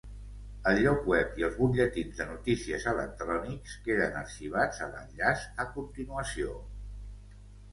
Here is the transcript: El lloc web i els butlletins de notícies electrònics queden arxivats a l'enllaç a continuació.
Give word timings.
El 0.69 0.77
lloc 0.83 1.03
web 1.09 1.35
i 1.41 1.45
els 1.47 1.57
butlletins 1.57 2.21
de 2.21 2.27
notícies 2.29 2.87
electrònics 2.93 3.75
queden 3.89 4.17
arxivats 4.23 4.83
a 4.87 4.89
l'enllaç 4.95 5.45
a 5.67 5.67
continuació. 5.77 6.57